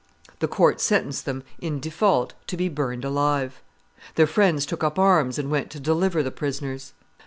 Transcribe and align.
The 0.39 0.47
court 0.47 0.81
sentenced 0.81 1.25
them, 1.25 1.43
in 1.59 1.79
default, 1.79 2.33
to 2.47 2.57
be 2.57 2.69
burned 2.69 3.05
alive. 3.05 3.61
Their 4.15 4.25
friends 4.25 4.65
took 4.65 4.83
up 4.83 4.97
arms 4.97 5.37
and 5.37 5.51
went 5.51 5.69
to 5.69 5.79
deliver 5.79 6.23
the 6.23 6.31
prisoners. 6.31 6.93